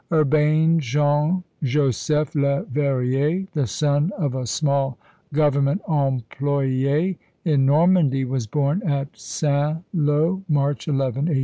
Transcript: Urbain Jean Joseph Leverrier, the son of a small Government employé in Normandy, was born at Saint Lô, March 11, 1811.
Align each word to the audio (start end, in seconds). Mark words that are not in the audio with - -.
Urbain 0.11 0.79
Jean 0.79 1.43
Joseph 1.61 2.33
Leverrier, 2.33 3.45
the 3.53 3.67
son 3.67 4.11
of 4.17 4.33
a 4.33 4.47
small 4.47 4.97
Government 5.31 5.79
employé 5.87 7.17
in 7.45 7.67
Normandy, 7.67 8.25
was 8.25 8.47
born 8.47 8.81
at 8.81 9.09
Saint 9.15 9.83
Lô, 9.95 10.41
March 10.49 10.87
11, 10.87 10.95
1811. 11.29 11.39